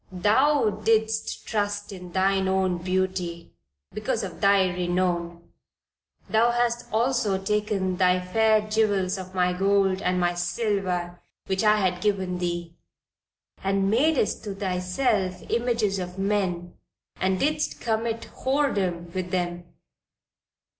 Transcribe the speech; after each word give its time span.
"Thou 0.11 0.81
didst 0.83 1.45
trust 1.45 1.91
in 1.91 2.11
thine 2.11 2.47
own 2.47 2.79
beauty, 2.79 3.53
because 3.93 4.23
of 4.23 4.41
thy 4.41 4.63
renown. 4.67 5.51
Thou 6.27 6.49
hast 6.49 6.91
also 6.91 7.37
taken 7.37 7.97
thy 7.97 8.19
fair 8.19 8.61
jewels 8.67 9.19
of 9.19 9.35
my 9.35 9.53
gold 9.53 10.01
and 10.01 10.19
my 10.19 10.33
silver 10.33 11.21
which 11.45 11.63
I 11.63 11.77
had 11.77 12.01
given 12.01 12.39
thee, 12.39 12.75
and 13.63 13.91
madest 13.91 14.43
to 14.45 14.55
thyself 14.55 15.43
images 15.51 15.99
of 15.99 16.17
men, 16.17 16.73
and 17.17 17.39
didst 17.39 17.79
commit 17.79 18.25
whoredom 18.33 19.13
with 19.13 19.29
them. 19.29 19.65